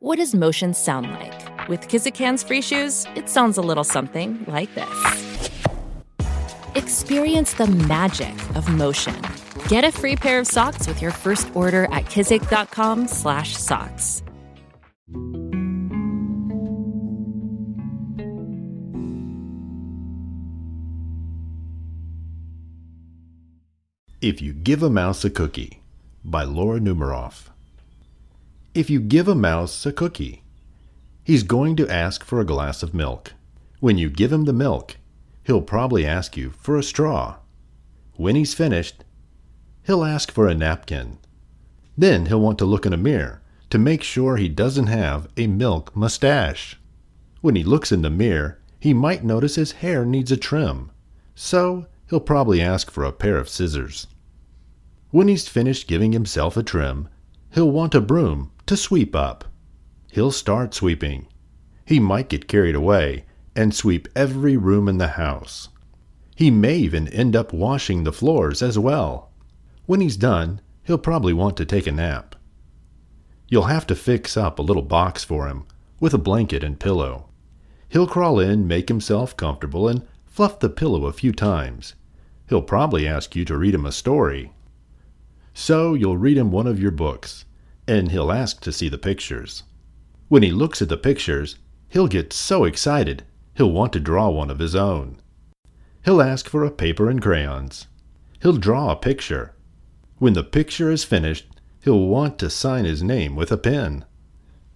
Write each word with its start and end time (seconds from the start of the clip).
What 0.00 0.18
does 0.18 0.32
motion 0.32 0.74
sound 0.74 1.10
like? 1.10 1.68
With 1.68 1.88
Kizik 1.88 2.16
hands 2.16 2.44
free 2.44 2.62
shoes, 2.62 3.04
it 3.16 3.28
sounds 3.28 3.58
a 3.58 3.60
little 3.60 3.82
something 3.82 4.44
like 4.46 4.72
this. 4.76 5.40
Experience 6.76 7.54
the 7.54 7.66
magic 7.66 8.32
of 8.54 8.68
motion. 8.68 9.20
Get 9.66 9.82
a 9.82 9.90
free 9.90 10.14
pair 10.14 10.38
of 10.38 10.46
socks 10.46 10.86
with 10.86 11.02
your 11.02 11.10
first 11.10 11.50
order 11.56 11.86
at 11.86 12.04
kizik.com/socks. 12.04 14.22
If 24.20 24.40
You 24.40 24.52
Give 24.52 24.84
a 24.84 24.90
Mouse 24.90 25.24
a 25.24 25.30
Cookie 25.30 25.82
by 26.24 26.44
Laura 26.44 26.78
Numeroff. 26.78 27.48
If 28.78 28.88
you 28.88 29.00
give 29.00 29.26
a 29.26 29.34
mouse 29.34 29.84
a 29.86 29.92
cookie, 29.92 30.44
he's 31.24 31.42
going 31.42 31.74
to 31.74 31.92
ask 31.92 32.22
for 32.22 32.38
a 32.38 32.44
glass 32.44 32.84
of 32.84 32.94
milk. 32.94 33.32
When 33.80 33.98
you 33.98 34.08
give 34.08 34.32
him 34.32 34.44
the 34.44 34.52
milk, 34.52 34.98
he'll 35.42 35.62
probably 35.62 36.06
ask 36.06 36.36
you 36.36 36.50
for 36.50 36.76
a 36.76 36.82
straw. 36.84 37.38
When 38.14 38.36
he's 38.36 38.54
finished, 38.54 39.02
he'll 39.82 40.04
ask 40.04 40.30
for 40.30 40.46
a 40.46 40.54
napkin. 40.54 41.18
Then 41.96 42.26
he'll 42.26 42.40
want 42.40 42.56
to 42.58 42.64
look 42.64 42.86
in 42.86 42.92
a 42.92 42.96
mirror 42.96 43.42
to 43.70 43.78
make 43.78 44.04
sure 44.04 44.36
he 44.36 44.48
doesn't 44.48 44.86
have 44.86 45.26
a 45.36 45.48
milk 45.48 45.96
mustache. 45.96 46.78
When 47.40 47.56
he 47.56 47.64
looks 47.64 47.90
in 47.90 48.02
the 48.02 48.10
mirror, 48.10 48.60
he 48.78 48.94
might 48.94 49.24
notice 49.24 49.56
his 49.56 49.72
hair 49.82 50.04
needs 50.04 50.30
a 50.30 50.36
trim, 50.36 50.92
so 51.34 51.86
he'll 52.08 52.20
probably 52.20 52.60
ask 52.60 52.92
for 52.92 53.02
a 53.02 53.10
pair 53.10 53.38
of 53.38 53.48
scissors. 53.48 54.06
When 55.10 55.26
he's 55.26 55.48
finished 55.48 55.88
giving 55.88 56.12
himself 56.12 56.56
a 56.56 56.62
trim, 56.62 57.08
he'll 57.50 57.72
want 57.72 57.96
a 57.96 58.00
broom 58.00 58.52
to 58.68 58.76
sweep 58.76 59.16
up. 59.16 59.46
He'll 60.12 60.30
start 60.30 60.74
sweeping. 60.74 61.26
He 61.86 61.98
might 61.98 62.28
get 62.28 62.48
carried 62.48 62.74
away 62.74 63.24
and 63.56 63.74
sweep 63.74 64.06
every 64.14 64.58
room 64.58 64.88
in 64.88 64.98
the 64.98 65.08
house. 65.08 65.70
He 66.36 66.50
may 66.50 66.76
even 66.76 67.08
end 67.08 67.34
up 67.34 67.52
washing 67.52 68.04
the 68.04 68.12
floors 68.12 68.62
as 68.62 68.78
well. 68.78 69.30
When 69.86 70.02
he's 70.02 70.18
done, 70.18 70.60
he'll 70.84 70.98
probably 70.98 71.32
want 71.32 71.56
to 71.56 71.64
take 71.64 71.86
a 71.86 71.92
nap. 71.92 72.36
You'll 73.48 73.64
have 73.64 73.86
to 73.86 73.94
fix 73.94 74.36
up 74.36 74.58
a 74.58 74.62
little 74.62 74.82
box 74.82 75.24
for 75.24 75.48
him 75.48 75.64
with 75.98 76.12
a 76.12 76.18
blanket 76.18 76.62
and 76.62 76.78
pillow. 76.78 77.30
He'll 77.88 78.06
crawl 78.06 78.38
in, 78.38 78.68
make 78.68 78.88
himself 78.88 79.34
comfortable, 79.34 79.88
and 79.88 80.06
fluff 80.26 80.60
the 80.60 80.68
pillow 80.68 81.06
a 81.06 81.12
few 81.12 81.32
times. 81.32 81.94
He'll 82.50 82.60
probably 82.60 83.08
ask 83.08 83.34
you 83.34 83.46
to 83.46 83.56
read 83.56 83.74
him 83.74 83.86
a 83.86 83.92
story. 83.92 84.52
So 85.54 85.94
you'll 85.94 86.18
read 86.18 86.36
him 86.36 86.52
one 86.52 86.66
of 86.66 86.78
your 86.78 86.90
books, 86.90 87.46
and 87.88 88.12
he'll 88.12 88.30
ask 88.30 88.60
to 88.60 88.72
see 88.72 88.88
the 88.88 88.98
pictures. 88.98 89.62
When 90.28 90.42
he 90.42 90.52
looks 90.52 90.82
at 90.82 90.90
the 90.90 90.98
pictures, 90.98 91.56
he'll 91.88 92.06
get 92.06 92.32
so 92.32 92.64
excited 92.64 93.24
he'll 93.56 93.72
want 93.72 93.92
to 93.94 94.00
draw 94.00 94.28
one 94.28 94.50
of 94.50 94.58
his 94.58 94.76
own. 94.76 95.20
He'll 96.04 96.22
ask 96.22 96.48
for 96.48 96.64
a 96.64 96.70
paper 96.70 97.08
and 97.08 97.20
crayons. 97.20 97.86
He'll 98.40 98.56
draw 98.56 98.92
a 98.92 98.96
picture. 98.96 99.54
When 100.18 100.34
the 100.34 100.44
picture 100.44 100.90
is 100.90 101.02
finished, 101.02 101.46
he'll 101.82 102.06
want 102.06 102.38
to 102.38 102.50
sign 102.50 102.84
his 102.84 103.02
name 103.02 103.34
with 103.34 103.50
a 103.50 103.56
pen. 103.56 104.04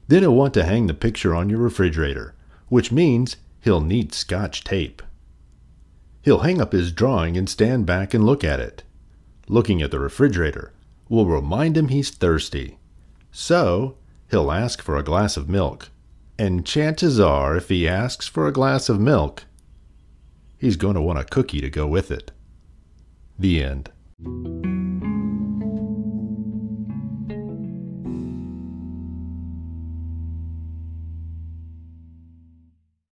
Then 0.09 0.23
he'll 0.23 0.35
want 0.35 0.55
to 0.55 0.65
hang 0.65 0.87
the 0.87 0.95
picture 0.95 1.35
on 1.35 1.49
your 1.49 1.61
refrigerator, 1.61 2.35
which 2.69 2.91
means 2.91 3.37
he'll 3.61 3.81
need 3.81 4.15
scotch 4.15 4.65
tape. 4.65 5.03
He'll 6.23 6.41
hang 6.41 6.61
up 6.61 6.73
his 6.73 6.93
drawing 6.93 7.37
and 7.37 7.49
stand 7.49 7.85
back 7.87 8.15
and 8.15 8.25
look 8.25 8.43
at 8.43 8.59
it. 8.59 8.83
Looking 9.49 9.83
at 9.83 9.91
the 9.91 10.01
refrigerator 10.01 10.73
will 11.09 11.27
remind 11.27 11.77
him 11.77 11.89
he's 11.89 12.11
thirsty. 12.11 12.79
So, 13.33 13.97
he'll 14.31 14.53
ask 14.53 14.81
for 14.81 14.97
a 14.97 15.03
glass 15.03 15.37
of 15.37 15.49
milk. 15.49 15.91
And 16.39 16.67
chances 16.67 17.19
are, 17.19 17.57
if 17.57 17.69
he 17.69 17.89
asks 17.89 18.29
for 18.29 18.47
a 18.47 18.53
glass 18.53 18.89
of 18.89 19.01
milk, 19.01 19.45
he's 20.59 20.77
going 20.77 20.95
to 20.95 21.01
want 21.01 21.19
a 21.19 21.25
cookie 21.25 21.61
to 21.61 21.71
go 21.71 21.87
with 21.87 22.11
it. 22.11 22.31
The 23.39 23.63
end. 23.65 23.91